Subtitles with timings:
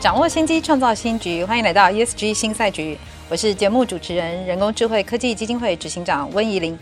[0.00, 1.44] 掌握先机，创造新局。
[1.44, 2.96] 欢迎来到 ESG 新赛局。
[3.28, 6.76] 我是节目主持人、人工智慧科技基金会执行长温怡玲。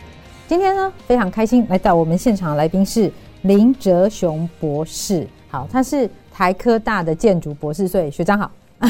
[0.47, 3.11] 今天呢，非常开心来到我们现场的来宾是
[3.43, 5.27] 林哲雄博士。
[5.49, 8.49] 好，他是台科大的建筑博士，所以学长好。
[8.79, 8.89] 嗯、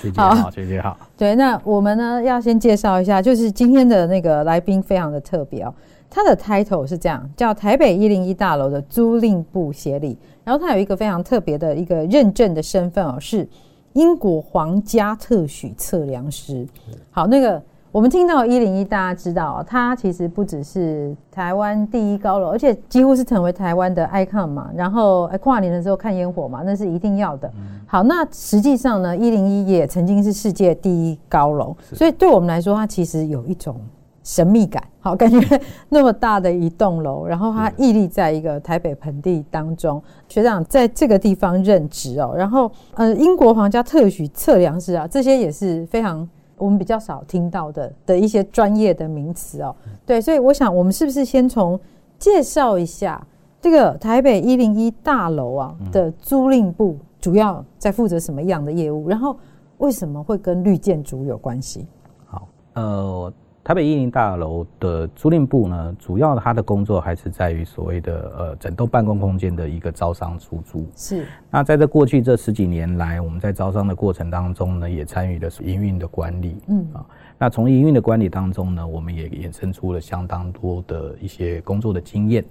[0.00, 0.96] 学姐 好，学姐好。
[1.18, 5.74] 对，那我们呢要先介绍一下，就是今天的那个来宾非常的特别哦。
[6.08, 10.16] 他的 title 是这样，叫台北一零一大楼的租赁部协理。
[10.44, 13.48] 然后他有一个非常特别的一个认证的身份哦，是
[13.94, 16.66] 英国皇家特许测量师。
[17.10, 17.60] 好，那个
[17.90, 24.70] 我们听到一零一，大家知道哦，它其实不只是台湾第一高楼，而且几乎是成为台湾的 icon 嘛。
[24.76, 27.50] 然后跨年的时候看烟火嘛，那是一定要的。
[27.86, 33.76] 好，那实际上呢，一零一也曾经是世界第一高楼，所以对我们来说，它其实有一种。
[34.24, 40.02] 神秘感，好，感觉那么大的一栋楼，然后它屹立在一个台北盆地当中。
[40.28, 49.76] 学长在这个地方任职哦，然后呃，英国皇家特许测量师啊，这些也是非常我们比较少听到的的一些专业的名词哦。
[50.06, 51.78] 对，所以我想我们是不是先从
[52.18, 53.22] 介绍一下
[53.60, 59.36] 这个台北一零一大楼啊的租赁部主要在负责什么样的业务，然后
[59.76, 61.86] 为什么会跟绿建筑有关系？
[62.24, 63.30] 好，呃。
[63.64, 70.86] 台北一零大楼的租赁部呢，主要它的工作还是在于所谓的呃整栋办公空间的一个招商出租。
[70.94, 71.24] 是。
[71.50, 76.58] 那在这过去这十几年来，我们在招商的过程当中呢，也参与了营运的管理。
[76.68, 77.06] 嗯啊，
[77.38, 82.44] 那从营运的管理当中呢，我们也衍生出了相当多的一些工作的经验。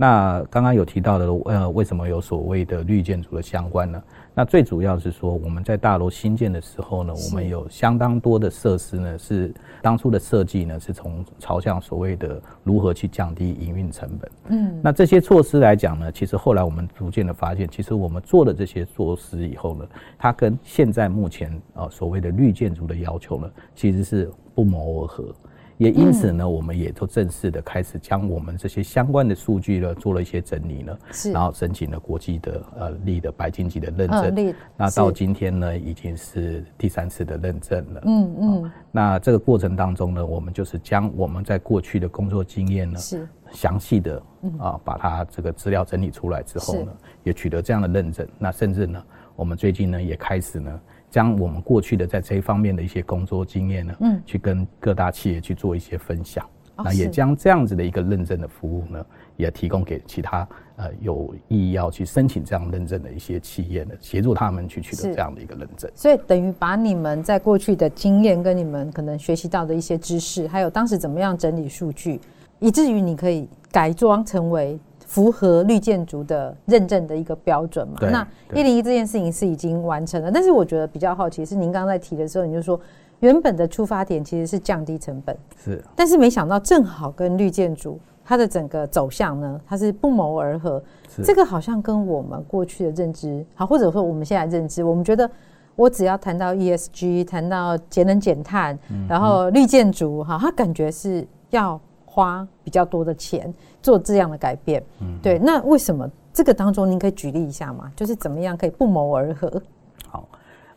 [0.00, 4.00] 那刚刚有提到的，呃，为什么有所谓的绿建筑的相关呢？
[4.32, 14.30] 那最主要是说，我们在大楼新建的时候呢，我们有相当多的设施呢，是当初的设计呢，是从朝向所谓的如何去降低营运成本。
[14.50, 19.84] 嗯，那这些措施来讲呢，其实后来我们逐渐的发现，其实我们做了这些措施以后呢，
[20.16, 25.34] 它跟现在目前啊所谓的绿建筑的要求呢，其实是不谋而合。
[25.78, 43.28] 也因此呢，我们也都正式的开始将我们这些相关的数据呢做了一些整理呢，是，然后申请了国际的呃立的白金级的认证，那到今天呢已经是第三次的认证了，嗯嗯，那这个过程当中呢，我们就是将我们在过去的工作经验呢，是。
[43.50, 44.22] 详细的
[44.58, 49.02] 啊把它这个资料整理出来之后呢，也取得这样的认证，那甚至呢，
[49.36, 50.80] 我们最近呢也开始呢。
[51.10, 56.44] 将我们过去的在这一方面的一些工作经验呢，嗯，去跟各大企业去做一些分享，
[56.76, 59.04] 哦、那也将这样子的一个认证的服务呢，
[59.36, 60.46] 也提供给其他
[60.76, 65.90] 呃有意要去申请这样认证的一些企业呢，协助他们去取得这样的一个认证。
[65.94, 72.20] 所以等于把你们在过去的经验跟你们可能学习到的一些知识，还有当时怎么样整理数据，
[72.58, 74.78] 以至于你可以改装成为。
[75.08, 77.96] 符合绿建筑的认证的一个标准嘛？
[78.02, 82.78] 那一零一这件事情是已经完成了，但是我觉得比较好奇是，您刚刚在提的时候，你就说
[83.20, 90.80] 原本的出发点其实是降低成本，是，但是没想到正好跟绿建筑它的整个走向呢，它是不谋而合。
[91.24, 95.28] 这个好像跟我们过去的认知，好，或者说我们现在认知，我们觉得
[95.74, 101.80] 我只要谈到 ESG，谈到节能减碳，然后绿建筑，哈，它感觉是要。
[102.18, 107.92] 花比较多的钱做这样的改变，嗯，对，那为什么这个当中您可以举例一下吗？
[107.94, 109.62] 就是怎么样可以不谋而合？
[110.08, 110.28] 好，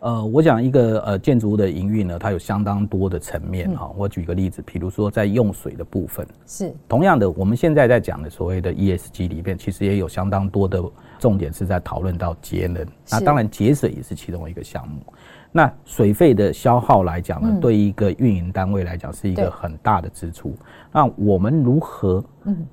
[0.01, 3.91] 呃，我讲一个呃建筑物的营运呢，它有相当多的层面哈。
[3.97, 10.79] 我举个例子，比如说在用水的部分，是同样的，我们现在在讲的所谓的 ESG 里面，其实也有相当多的
[11.17, 15.01] 重点是在讨论到节能，那当然节水也是其中一个项目。
[15.53, 20.55] 那水费的消耗来讲呢，嗯、对一个运营单位来讲是一个很大的支出。
[20.93, 22.23] 那我们如何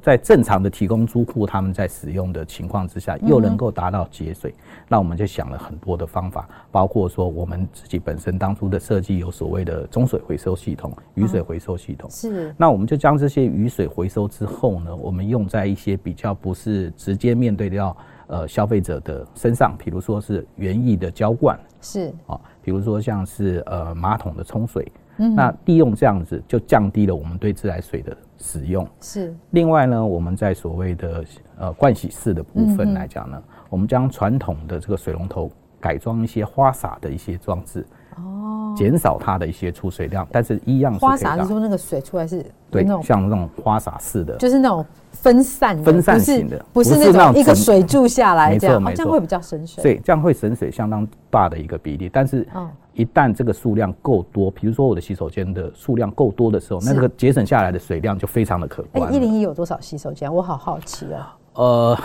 [0.00, 4.54] 在正常的提供租户他们在使用的情况之下，又能够达到节水？
[4.88, 12.08] 那我们就想了很多的方法，包括说我们自己本身当初的设计有所谓的中水回收系统、雨水回收系统。
[12.10, 12.54] 是。
[12.56, 17.96] 那我们就将这些雨水回收之后呢，我们用在一些比较不是直接面对到
[18.28, 21.58] 呃消费者的身上，比如说是园艺的浇灌。
[21.82, 22.12] 是。
[22.26, 22.40] 啊。
[22.62, 28.86] 比如说像是呃马桶的冲水，嗯，那利用这样子就降低了我们对自来水的使用。
[29.00, 29.34] 是。
[29.50, 31.24] 另外呢，我们在所谓的
[31.56, 37.86] 呃盥洗室的部分来讲呢，我们将传统的这个水龙头改装一些花洒的一些装置，
[38.16, 52.46] 哦，减少它的一些出水量，但是一样是花洒是说那个水出来是对，像那种花洒式的，就是那种分散分散型的，不是那种一个水柱下来这样，没错，这样会比较省水，对，这样会省水相当大的一个比例，但是
[52.94, 59.08] 一旦这个数量够多，比如说我的洗手间的数量够多的时候，那这个节省下来的水量就非常的可观。
[59.08, 60.32] 哎，一零一有多少洗手间？
[60.32, 61.36] 我好好奇啊。
[61.54, 61.98] 呃。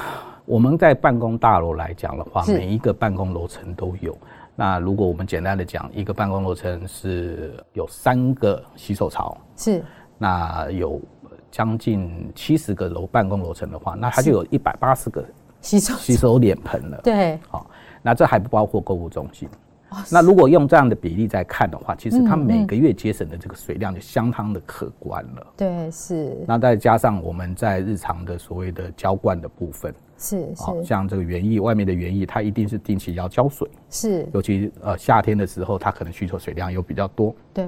[0.45, 4.13] 我们在办公大楼来讲的话，每一个办公楼层都有。
[4.55, 9.83] 那如果我们简单的讲，一个办公楼层是有三个洗手槽，是。
[10.17, 11.01] 那有
[11.49, 15.25] 将近七十个楼办公楼层的话，那它就有一百八十个
[15.59, 17.01] 洗手洗手脸盆了。
[17.03, 17.39] 对。
[17.49, 17.65] 好，
[18.01, 19.49] 那这还不包括购物中心。
[20.11, 25.47] 那如果用这样的比例在看的话，其实它每个月节省的这个水量就相当的可观了。
[25.57, 26.37] 对，是。
[26.47, 29.93] 那再加上我们在日常的所谓的浇灌的部分。
[30.17, 33.69] 是是，像这个园艺外面的园艺，它一定是定期要浇水。
[33.89, 37.35] 是，尤其呃夏天的时候，它可能需求水量又比较多。
[37.53, 37.67] 对，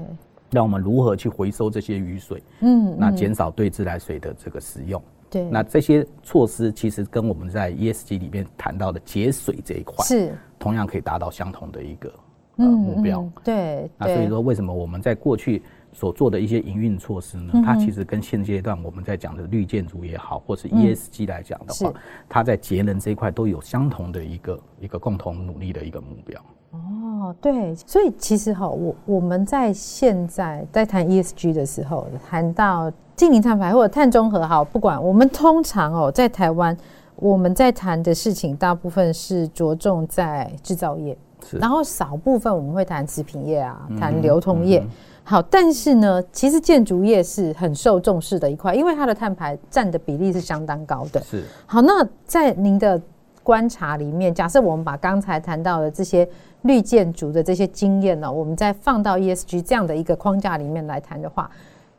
[0.51, 2.41] 那我们如何去回收这些雨水？
[2.61, 5.01] 嗯，那减少对自来水的这个使用。
[5.29, 10.33] 对，那这些措施其实跟我们在 ESG 里面谈到的节水这一块是。
[10.57, 12.11] 同样可以达到相同的一个
[12.55, 13.29] 呃目标。
[13.43, 15.61] 对，那所以说为什么我们在过去
[15.95, 21.93] 所做的一些营运措施呢，它其实跟现阶段我们在讲的绿建筑也好，或是 ESG 来讲的话，
[22.27, 26.41] 它在节能这一块都有相同的一个一个共同努力的一个目标。
[26.71, 36.75] 哦，对，所以其实哈，我我们在现在在谈 ESG 的时候，谈到净零碳排或者碳中和，好，不管我们通常哦，在台湾
[37.15, 41.17] 我们在谈的事情，大部分是着重在制造业，
[41.53, 44.85] 然后少部分我们会谈食品业啊，谈流通业。
[45.27, 51.19] 好，但是呢，其实建筑业是很受重视的一块，因为它的碳排占的比例是相当高的。
[51.23, 51.43] 是。
[51.65, 53.01] 好，那在您的
[53.41, 56.27] 观察里面，假设我们把刚才谈到的这些
[56.61, 61.49] 绿建筑的这些经验呢，我们再放到 ESG 这样的一个框架里面来谈的话，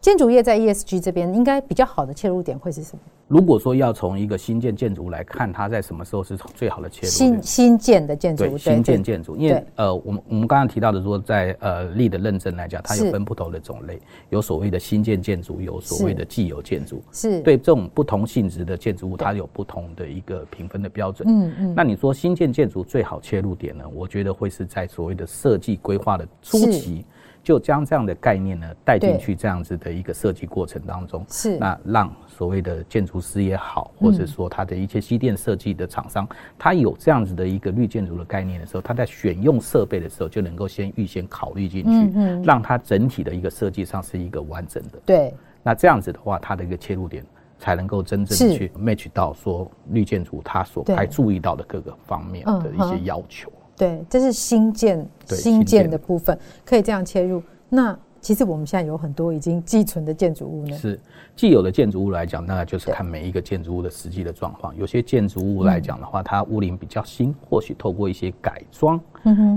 [0.01, 3.01] 建筑业在 ESG 这边应该比较好的切入点会是什么？
[3.27, 7.11] 如果说要从一个新建建筑来看，它在什么时候是最好的切入？
[7.11, 14.01] 新新建的建筑，对，新建建筑，因为呃，我们我们刚刚提到的说，在呃，LEED 的认证来讲，它有分不同的种类，
[14.31, 21.29] 有所谓的新建建筑，有所谓的既有建筑，是对这种不同性质的建筑物，它有不同的一个评分的标准。
[21.29, 21.75] 嗯嗯。
[21.75, 23.85] 那你说新建建筑最好切入点呢？
[23.93, 27.05] 我觉得会是在所谓的设计规划的初期。
[27.47, 31.57] 就将这样的概念呢带进去，这样子的一个设计过程当中，是。
[31.59, 36.29] 那让所谓的建筑师也好，或者说他的一些机电设计的厂商，
[36.59, 44.99] 他有这样子的一个绿建筑的概念的时候，他在选用设备的时候就能够先预先考虑进去，嗯让它整体的一个设计上是一个完整的。
[45.07, 45.33] 对，
[45.63, 47.25] 那这样子的话，它的一个切入点
[47.61, 53.53] 才能够真正去 match 到说绿建筑它所该注意到的各个方面的一些要求。
[53.77, 57.43] 对，这是新建新建的部分，可以这样切入。
[57.69, 60.77] 那其实我们现在有很多已经寄存的建筑物呢。
[60.77, 60.99] 是
[61.37, 64.77] 既有的建筑物来讲，那就是看每一个建筑物的实际的状况。
[64.77, 69.01] 有些建筑物来讲的话，它屋龄比较新，或许透过一些改装，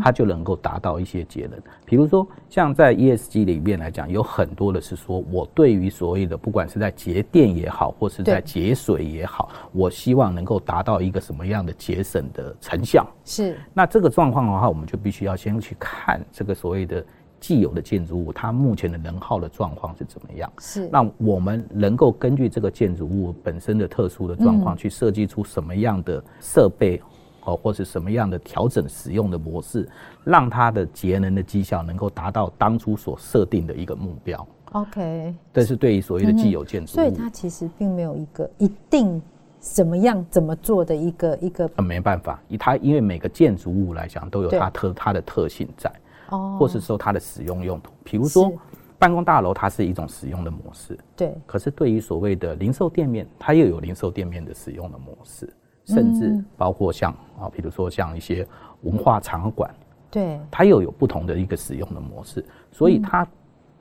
[0.03, 1.59] 它就能够达到一些节能。
[1.83, 13.03] 比如说，像在 ESG 里面来讲，有很多的是说，我对于所谓的不管是在节电也好，或是在节水也好，我希望能够达到一个什么样的节省的成效。
[13.25, 13.57] 是。
[13.73, 17.03] 那这个状况的话，我们就必须要先去看这个所谓的。
[17.39, 20.51] 既有的建筑物，它目前的能耗的状况是怎么样？
[20.59, 27.01] 是，那我们能够根据这个建筑物本身的特殊的状况，去设计出什么样的设备，
[27.45, 29.87] 哦，或是什么样的调整使用的模式，
[30.23, 34.45] 让它的节能的绩效能够达到当初所设定的一个目标。
[34.73, 39.19] OK，这是对于所谓的既有建筑物，所以它其实并没有一个一定
[39.59, 41.67] 怎么样怎么做的一个一个。
[41.77, 45.91] 呃，没办法，以它因为每个建筑物来讲都有它特它的特性在。
[46.29, 48.51] 哦，或是说它的使用用途，比如说
[48.97, 50.97] 办公大楼，它是一种使用的模式。
[51.15, 51.33] 对。
[51.45, 55.51] 可是对于所谓的零售店面，它又有零售店面的使用的模式，
[55.85, 58.47] 甚至包括像啊，比如说像一些
[58.81, 59.73] 文化场馆，
[60.11, 62.43] 对，它又有不同的一个使用的模式。
[62.71, 63.27] 所以它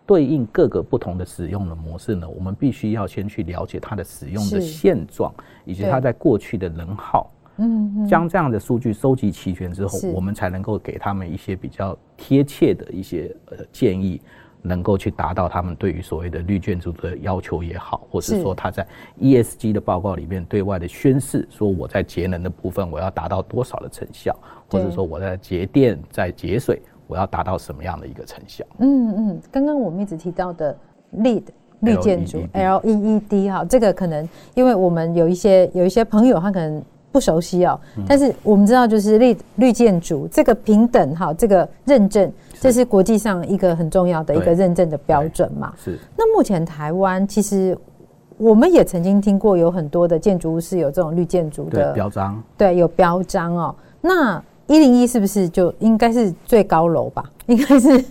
[0.06, 7.30] 对应各个不同的使用的模式呢，我们必须要先去了解它的使用的现状，以及它在过去的能耗。
[7.58, 14.20] 嗯，将这样的数据收集齐全之后，我们才能够给他们一些比较贴切的一些呃建议，
[14.62, 18.40] 能够去达到他们对于所谓的绿建筑的要求也好，或是。
[18.42, 18.86] 说他在
[19.20, 24.36] ESG 的报告里面对外的宣示，说我在节能的部分我要达到多少的成效，
[24.70, 28.64] 或者说我在节电、在节水，我要达到什么样的一个成效。
[28.78, 30.76] 嗯嗯，刚刚我们一直提到的
[31.16, 31.42] LEED
[31.80, 36.80] 绿建筑 LED, 哈，这个可能因为我们有一些有一些朋友他可能。
[37.10, 45.72] 不熟悉哦，但是我们知道，就是绿绿建筑这个平等哈，这个认证，这是国际上一个很重要的一个认证的标准嘛。
[45.82, 45.98] 是。
[46.16, 47.76] 那目前台湾其实
[48.36, 53.74] 我们也曾经听过有很多的建筑物是有这种绿建筑的标章，对，有标章哦。
[54.00, 57.24] 那一零一是不是就应该是最高楼吧？
[57.46, 58.04] 应该是。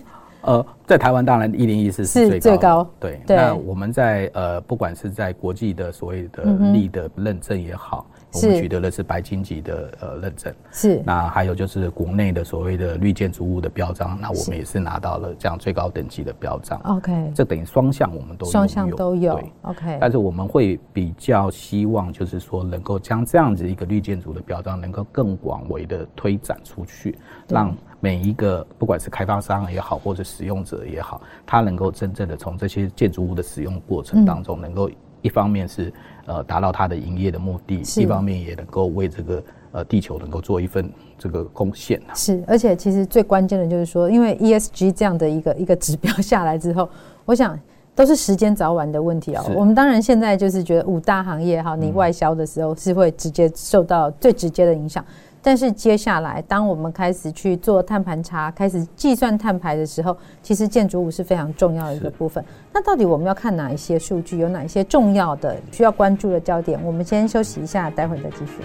[0.48, 3.20] 呃，在台湾当然一零一是最高是最高，对。
[3.26, 8.06] 那我们在呃，不管是在国际的所谓的力的认证也好。
[8.10, 11.02] 嗯我们取得的是白金级的呃认证，是。
[11.02, 16.78] 那还有就是国内的所谓的绿建筑物的标章，那我们也是拿到了这样最高等级的标章。
[16.84, 19.36] OK，这等于双向我们都双向都有。
[19.36, 19.98] 对，OK。
[19.98, 27.16] 但是我们会比较希望，就是说能够将这样子一个绿建筑的标章，能够更广为的推展出去，
[27.48, 34.90] 让每一个不管是开发商也好，或者使用者也好，他能够真正的从这些建筑物的使用过程当中，能够
[35.22, 35.92] 一方面是。
[36.30, 41.98] 呃，达到他的营业的目的，一方面也能够为这个呃地球能够做一份这个贡献。
[42.14, 46.86] 是，而且其实最关键的就是说，因为 ESG 这样的一个一个指标下来之后，
[47.24, 47.58] 我想
[47.94, 49.42] 都是时间早晚的问题啊。
[49.56, 55.02] 我们当然现在就是觉得五大行业哈，你外销的时候是会直接受到最直接的影响。
[55.48, 62.44] 但是接下来，当我们开始去做碳盘查，开始计算碳排的时候，其实建筑物是非常重要的一个部分。
[62.70, 64.36] 那到底我们要看哪一些数据？
[64.36, 66.78] 有哪一些重要的需要关注的焦点？
[66.84, 68.60] 我们先休息一下，待会儿再继续。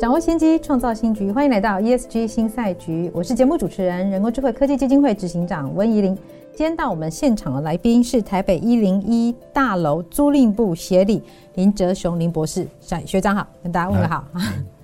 [0.00, 3.10] 掌握先机，创造新局，欢迎来到 ESG 新赛局。
[3.12, 6.16] 我是节目主持人，人工智慧科技基金会执行长温怡玲。
[6.58, 11.22] 今天到我们现场的来宾是台北一零一大楼租赁部协理
[11.54, 12.66] 林哲雄林博士，
[13.06, 14.24] 学长好，跟大家问个好。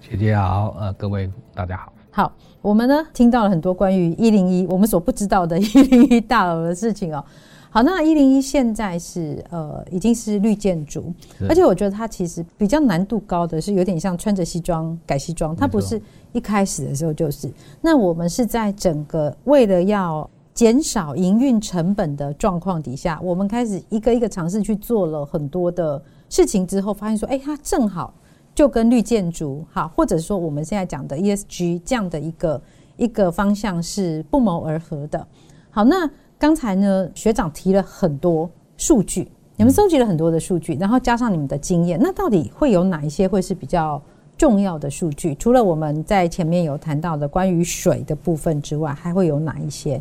[0.00, 1.92] 学姐好，呃，各位大家好。
[2.12, 7.24] 好，我们呢听到了很多关于一零一我们所不知道的一零一大楼的事情哦。
[7.70, 11.12] 好，那一零一现在是呃已经是绿建筑，
[11.48, 16.00] 而且我觉得它其实比较难度高的是有点像穿着西装改西装，它不是
[16.30, 17.52] 一开始的时候就是。
[17.80, 20.30] 那我们是在整个为了要。
[20.54, 28.14] 减少营运成本的状况底下，我们开始一个一个尝试去做了很多的事情之后，发现说，哎，它正好
[28.54, 32.62] 就跟绿建筑好，或者说我们现在讲的 ESG 这样的一个
[32.96, 35.26] 一个方向是不谋而合的。
[35.70, 36.08] 好，那
[36.38, 44.00] 刚才呢，学长提了很多数据，你们收集了很多的数据，然后加上你们的经验，那到底会有哪一些会是比较
[44.38, 45.34] 重要的数据？
[45.34, 50.00] 除了我们在前面有谈到的关于水的部分之外，还会有哪一些？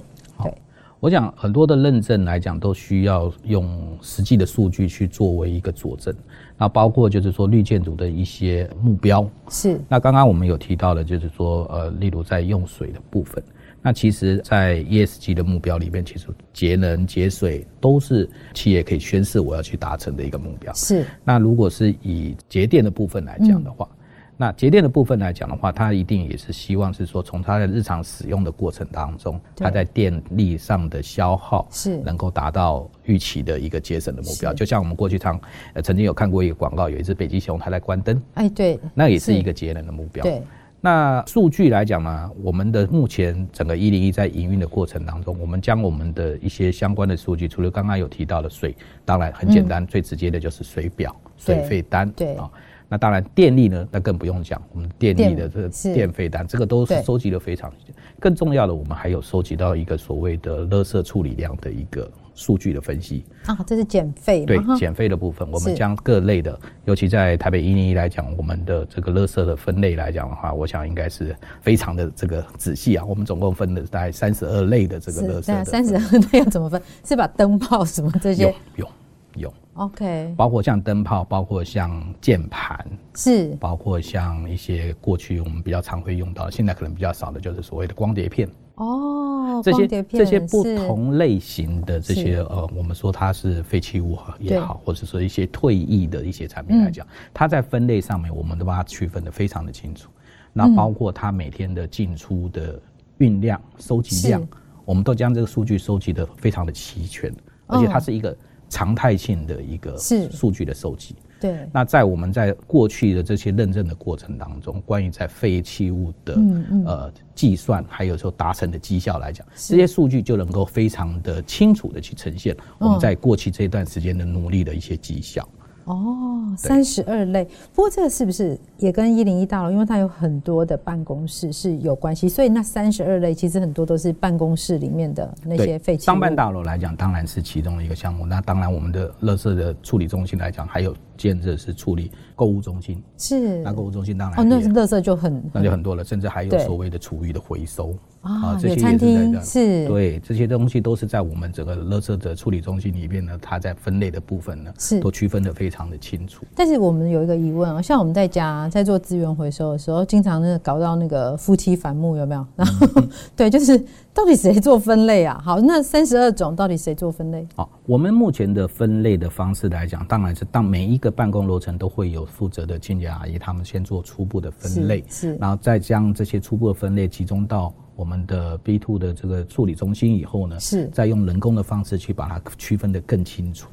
[1.04, 6.16] 我讲很多的认证来讲，都需要用实际的数据去作为一个佐证。
[6.58, 9.78] 那包括就是说绿建筑的一些目标是。
[9.90, 13.44] 那刚刚我们有提到的，就是说呃，例如在用水的部分。
[13.82, 20.74] 那其实，在 ESG 的目标里面，其实节能节水都是企业可以宣示我要去达成的一个目标。
[20.74, 21.06] 是。
[21.26, 23.86] 那如果是以节电的部分来讲的话。
[23.92, 23.98] 嗯
[24.44, 34.54] 那节电的部分来讲的话，它一定也是希望是说，从它的日常使用的过程当中，它在电力上的消耗是能够达到预期的一个节省的目标。
[34.54, 35.40] 就像我们过去常
[35.74, 40.22] 呃曾经有看过一个广告，有一只北极熊它在关灯，哎，对，那也是一个节能的目标。
[40.22, 40.44] 对，
[40.82, 52.52] 那数据来讲呢，我们的目前整个一零一在营运的过程当中，我们将我们的一些相关的数据，除了刚刚有提到的水，当然很简单，最直接的就是水表、水费单，对啊。
[52.94, 54.62] 那当然，电力呢，那更不用讲。
[54.72, 57.74] 我们电力的这个电费单，这个都是收集的非常。
[58.20, 64.46] 更重要的，我们还有收集到一个所谓的垃圾处理量的一个数据的分析啊，这是减费。
[64.46, 73.04] 对，减费的部分，我们将各类的，尤其在台北一零一来讲，我们的这个垃圾的分类来讲的话，我想应该是非常的这个仔细啊。
[73.04, 75.66] 我们总共分了大概三十二类的这个垃圾。
[75.66, 76.80] 三十二类要怎么分？
[77.04, 78.44] 是把灯泡什么这些？
[78.44, 78.88] 有有
[79.36, 79.54] 有。
[79.75, 82.86] OK，包括像灯泡，包括像键盘，
[83.16, 88.48] 是，包括像一些过去我们比较常会用到，现在可能比较少的，就是所谓的光碟片。
[88.75, 100.08] 哦，这些这些不同类型的这些呃，我们说它是废弃物也好，或者说一些退役的一些产品来讲，它在分类上面，我们都把它区分的非常的清楚。
[100.54, 102.80] 那包括它每天的进出的
[103.18, 104.48] 运量、收集量，
[104.86, 107.34] 我们都将这个数据收集的非常的齐全，
[107.66, 108.38] 而且它是一个。
[108.74, 109.96] 常态性的一个
[110.32, 111.70] 数据的收集，对。
[111.72, 116.86] 那在我们在过去的这些认证的过程当中，关于在废弃物的嗯嗯。
[116.86, 125.48] 呃计算，还有说达成的绩效来讲，这些数据就能够非常的清楚的去呈现我们在过去这段时间的努力的一些绩效。
[125.86, 127.46] 哦，三十二类。
[127.74, 136.06] 不过这个是不是也跟一零一大楼，因为它有很多的办公室是有关系，所以那三十二类其实很多都是办公室里面的那些废弃物。
[136.06, 138.25] 商办大楼来讲，当然是其中的一个项目。
[138.25, 143.02] 那当然，我们的垃圾的处理中心来讲，还有建设是处理购物中心。
[143.18, 143.60] 是。
[143.60, 147.94] 那购物中心当然哦，那是垃圾就很那就很多了，甚至还有所谓的厨余的回收。
[148.24, 156.46] 啊，这些餐厅是，对，这些东西都是在我们整个垃圾的处理中心里面呢，它在分类的部分呢，是都区分的非常的清楚。
[156.56, 162.48] 但是我们有一个疑问啊，像我们在家在做资源回收的时候，经常呢搞到那个夫妻反目，有没有？
[162.56, 163.77] 然后、嗯、 对，就是
[164.13, 165.42] 到底谁做分类啊？
[165.44, 167.46] 好，那三十二种到底谁做分类？
[167.58, 177.74] 好，我们目前的分类的方式来讲，当然是当每一个办公楼层都会有负责的清洁阿姨，他们先做初步的分类，是，是然后再将这些初步的分类集中到。
[177.96, 183.70] 我们的 B two 的这个处理中心以后呢，是再用人工的方式去把它区分的更清楚，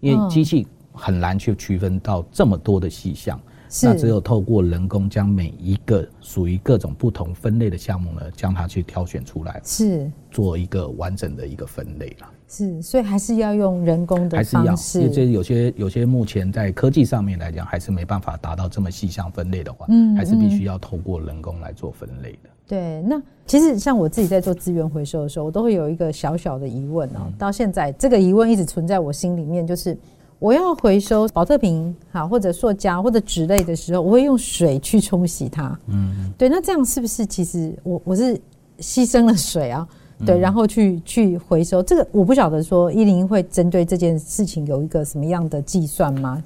[0.00, 3.40] 因为机器很难去区分到这么多的细项，
[3.82, 12.30] 那只有透过人工将每一个属于各种不同分类的项目呢，将它去挑选出来，是做一个完整的一个分类了。
[12.48, 15.00] 是，所以还是要用人工的方式。
[15.00, 22.50] 因为这有些有些目前在科技上面来讲，还是没办法达到这么细项分类的话，嗯，还是必须要透过人工来做分类的。
[22.72, 27.30] 对，那其实像我自己在做资源回收的时候，我都会有一个小小的疑问哦。
[27.38, 29.94] 到现在，这个疑问一直存在我心里面，就是
[30.38, 35.78] 我要回收保特瓶好，或者塑胶或者纸类的时候，我会用水去冲洗它。
[35.88, 38.40] 嗯，对，那这样是不是其实我我是
[38.78, 39.86] 牺牲了水啊？
[40.24, 46.42] 对，然后去去回收这个，我不晓得说一零一会针对这件事情有一个什么样的计算吗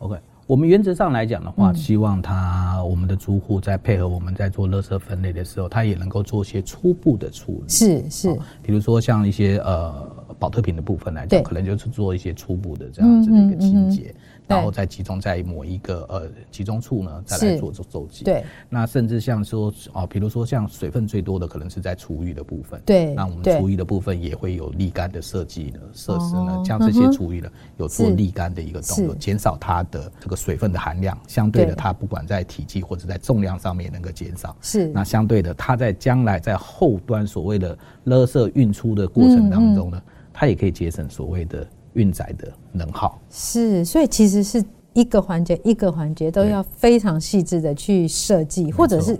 [0.00, 0.18] ？OK，
[0.50, 7.68] 我们原则上来讲的话，希望他我们的租户在配合我们在做垃圾分类的时候，他也能够做一些初步的处理。
[7.68, 9.94] 是是，比如说像一些呃
[10.40, 14.12] 保特瓶的部分来讲，可能就是做一些初步的这样子的一个清洁。
[14.50, 18.24] 然后再集中在某一个呃集中处呢，再来做做收集。
[18.24, 22.82] 对，那甚至像说哦，比如说像水分最多的可能是在厨余的部分。
[22.84, 31.16] 对，那我们厨余的部分也会有沥干的设计呢设施呢，将这些厨余呢有做沥干的一个动作，减少它的这个水分的含量。
[31.28, 34.56] 相对的，它不管在体积或者在重量上面能够减少。
[34.60, 41.66] 是，那相对的，它在将来在后端所谓的垃圾运出的过程当中呢，它也可以节省所谓的。
[41.94, 49.18] 运载的能耗是，所以其实是一个环节一个环节都要非常细致的去设计，或者是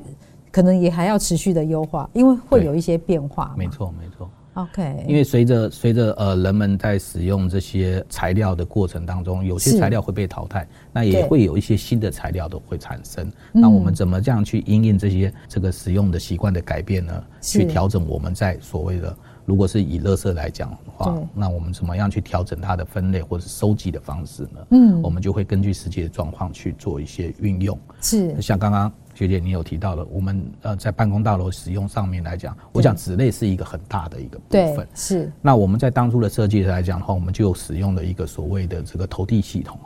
[0.50, 3.54] 可能也还要持续的优化，因为会有一些变化。
[3.56, 4.28] 没错，没错。
[4.54, 13.30] OK，因为随着随着呃人们在使用这些材料的过程当中，有些材料会被淘汰，那也会有一些新的材料都会产生。
[13.52, 17.24] 那我们怎么这样去因应这些这个使用的习惯的改变呢？
[17.40, 19.16] 去调整我们在所谓的。
[19.50, 24.66] 如果是以垃圾来讲的话，那我们怎么样去调整它的分类或者收集的方式呢？
[24.70, 27.76] 嗯，我们就会根据实际的状况去做一些运用。
[28.00, 34.86] 是，像刚刚学姐你有提到的，我们呃在办公大楼使用上面来讲，我讲纸类是一个很大的一个部分。
[34.94, 39.76] 是，那我们在当初的设计来讲的话，我们就使用了一个所谓的这个投递系统。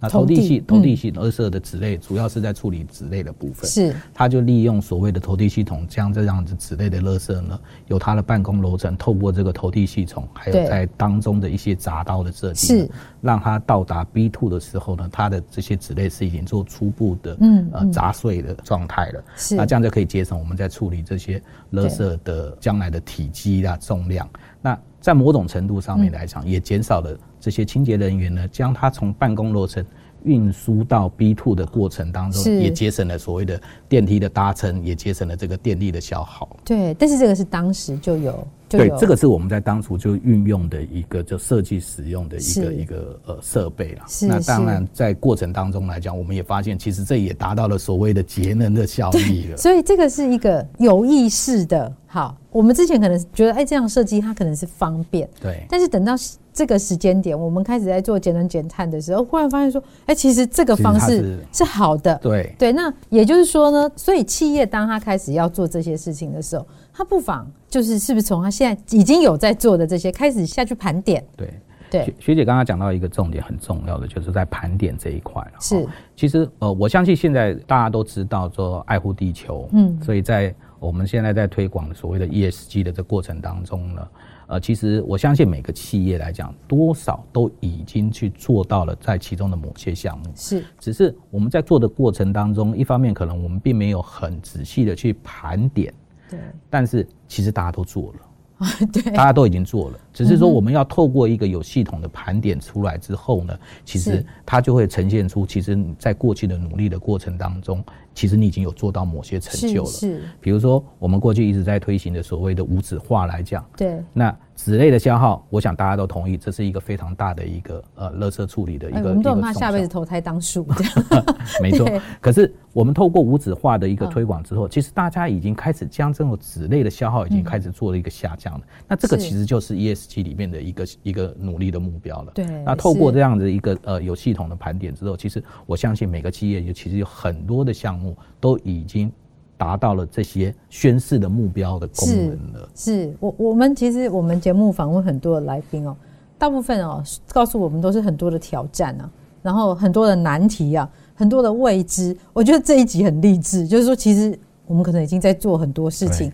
[0.00, 3.68] 那投递系投递系二色的纸类主要是在处理纸类的部分。
[3.68, 7.58] 是，他就利用所谓的投递系统，将这样子纸类的垃圾呢，
[7.88, 19.24] 由他的办公楼层透过这个投递系统，还有在当中的一些闸道的设计，是让它到达 B two 的时候呢，它的这些纸类是已经做初步的嗯呃杂碎的状态了。
[19.36, 24.28] 是，那这样就可以节省我们在处理这些垃圾的将来的体积啊重量。
[24.62, 27.18] 那在某种程度上面来讲，也减少了。
[27.40, 29.84] 这些清洁人员呢，将它从办公楼层
[30.24, 36.48] 运输到 B two 的过程当中，也节省了所谓的电梯的搭乘，也节省了这个电力的消耗。
[36.64, 38.46] 对，但是这个是当时就有。
[38.68, 44.02] 对，这个是我们在当初就运用的一个就设计使用的一个一个呃设备了。
[44.22, 49.56] 那当然在过程当中来讲，我们也发现其实这也达到了所谓的节能的效益了。
[49.56, 51.92] 所以这个是一个有意识的。
[52.06, 55.66] 好，我们之前可能觉得哎这样设计它可能是方便，对。
[55.68, 56.14] 但是等到
[56.54, 62.18] 这个时间点，我们开始在做节能减碳的时候，忽然发现说，哎，其实这个方式是好的。
[62.22, 66.66] 对对，那也就是说呢，所以企业当他开始要做这些事情的时候。
[66.98, 71.24] 他不妨就是是不是从他现在已经有在做的这些开始下去盘点？
[71.36, 71.54] 对
[71.88, 75.52] 对，学学姐刚刚讲到一个重点很重要的，就是在盘点这一块了。
[75.60, 84.08] 是，其实呃，我相信现在大家都知道说爱护地球，嗯，所以在我们现在在推广所谓的 ESG 的这过程当中呢，
[84.48, 90.24] 呃，其实我相信每个企业来讲，多少都已经去做到了在其中的某些项目。
[90.34, 95.94] 是，只是我们在做的过程当中，一方面可能我们并没有很仔细的去盘点。
[96.28, 96.38] 对，
[96.68, 109.90] 但是其实大家都做了， 对，大家都已经做了，只是说我们要透过一个有系统的盘点出来之后呢，其实它就会呈现出，其实在过去的努力的过程当中，其实你已经有做到某些成就了。
[109.90, 114.36] 是，比如说我们过去一直在推行的所谓的无纸化来讲，对，那。
[114.58, 118.98] 纸类的消耗，我想大家都同意，这是一个非常大的一个呃，垃圾处理的一个。
[118.98, 120.66] 哎、我们都很怕下辈子投胎当树。
[121.62, 121.88] 没错，
[122.20, 128.60] 可是我们透过无纸化的一个推广之后，嗯、其实大家已经开始将这种纸类的消耗已经开始做了一个下降了。
[128.64, 132.32] 嗯、那这个其实就是 ESG 里面的一个一个努力的目标了。
[132.34, 132.44] 对。
[132.64, 139.12] 那透过这样的一个呃有系统的盘点之后，其实我相信每个企业也其实有很多的项目都已经。
[139.58, 142.68] 达到了这些宣示的目标的功能了。
[142.74, 145.94] 是，是我我们其实我们节目访问很多的来宾哦，
[146.38, 149.10] 大部分哦告诉我们都是很多的挑战啊，
[149.42, 152.16] 然后很多的难题啊，很多的未知。
[152.32, 156.32] 我觉得这一集很励志，就是说其实我们可能已经在做很多事情，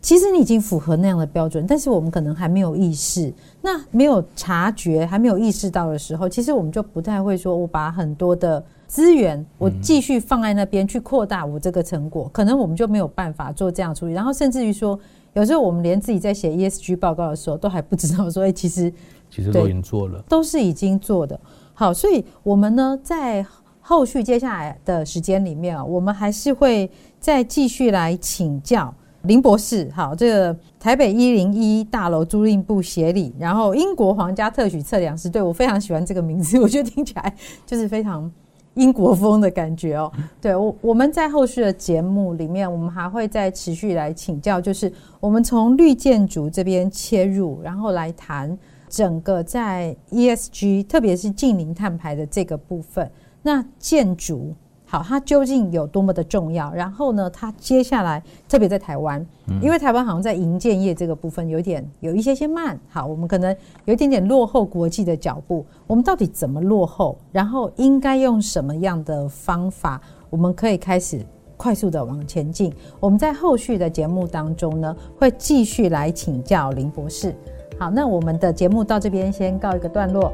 [0.00, 8.64] 其实你已经符合那样的标准，但是我们可能还没有意识，那没有察觉，还没有意识到的时候，其实我们就不太会说，我把很多的。
[8.88, 14.14] 资源我继续放在那边去扩大我这个成果，可能我们就没有办法做这样处理。
[14.14, 14.98] 然后甚至于说，
[15.34, 18.90] 有时候我们连自己在写 ESG 报告的时候，都还不知道说，哎，其实
[19.28, 21.38] 其实都已经做了，都是已经做的。
[21.74, 23.44] 好，所以我们呢，在
[23.78, 28.94] 后续接下来的时间里面啊，我们还是会再继续来请教
[29.28, 29.88] 林博士。
[29.94, 37.32] 好，这个台北一零一大楼租赁部协理，然后英国皇家特许测量师，对，我非常喜欢这个名字，我觉得听起来
[37.64, 38.28] 就是非常。
[38.74, 48.56] 英国风的感觉哦， 对我我们在后续的节目里面，我们还会再持续来请教，就是我们从绿建筑这边切入，然后来谈
[48.88, 53.10] 整个在 ESG，特别是近零碳排的这个部分，
[53.42, 54.54] 那建筑。
[54.90, 56.72] 好，它究竟有多么的重要？
[56.72, 59.24] 然后呢，它接下来特别在台湾，
[59.60, 62.80] 因为台湾好像在营建业这个部分有点有一些些慢。
[62.88, 65.62] 好，我们可能有一点点落后国际的脚步。
[65.86, 67.18] 我们到底怎么落后？
[67.30, 71.20] 然后应该用什么样的方法，我们可以开始
[71.58, 72.72] 快速的往前进？
[72.98, 77.34] 我们在后续的节目当中呢，会继续来请教林博士。
[77.78, 80.32] 好，那我们的节目到这边先告一个段落。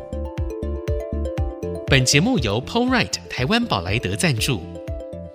[1.87, 4.63] 本节目由 p o l r i t e 台湾宝莱德赞助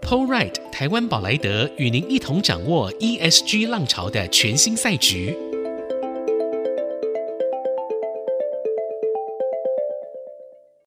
[0.02, 5.38] p o l r i t e 台湾宝莱德与您一同掌握 ESG 浪潮的全新赛局。